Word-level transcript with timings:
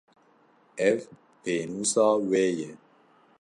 Ev, 0.89 0.99
pênûsa 1.43 2.07
wê 2.29 2.45
ye. 2.59 2.71